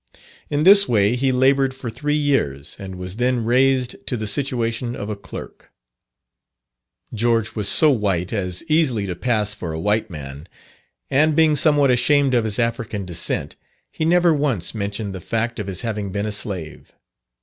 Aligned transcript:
In 0.49 0.63
this 0.63 0.87
way 0.87 1.15
he 1.15 1.31
laboured 1.31 1.75
for 1.75 1.87
three 1.91 2.15
years, 2.15 2.75
and 2.79 2.95
was 2.95 3.17
then 3.17 3.45
raised 3.45 3.97
to 4.07 4.17
the 4.17 4.25
situation 4.25 4.95
of 4.95 5.11
a 5.11 5.15
clerk. 5.15 5.71
George 7.13 7.53
was 7.53 7.69
so 7.69 7.91
white 7.91 8.33
as 8.33 8.63
easily 8.67 9.05
to 9.05 9.15
pass 9.15 9.53
for 9.53 9.73
a 9.73 9.79
white 9.79 10.09
man, 10.09 10.47
and 11.11 11.35
being 11.35 11.55
somewhat 11.55 11.91
ashamed 11.91 12.33
of 12.33 12.45
his 12.45 12.57
African 12.57 13.05
descent, 13.05 13.55
he 13.91 14.03
never 14.03 14.33
once 14.33 14.73
mentioned 14.73 15.13
the 15.13 15.21
fact 15.21 15.59
of 15.59 15.67
his 15.67 15.81
having 15.83 16.11
been 16.11 16.25
a 16.25 16.31
slave. 16.31 16.95